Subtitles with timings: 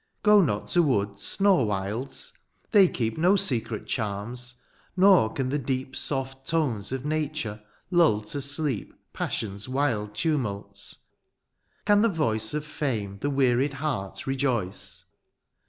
[0.23, 2.33] Go not to woods nor wilds;
[2.71, 4.55] they keep No secret charms^
[4.97, 11.05] nor can the deep Soft tones of nature lull to sleep Passion^s wild tumults.
[11.85, 15.05] Can the voice Of fame the wearied heart rejoice